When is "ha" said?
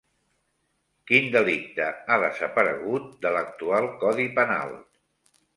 2.09-2.17